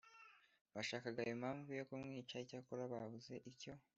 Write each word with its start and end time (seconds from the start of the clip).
bashakaga 0.73 1.21
impamvu 1.33 1.69
yo 1.79 1.83
kumwica 1.89 2.35
icyakora 2.43 2.83
babuze 2.93 3.33
icyo 3.51 3.73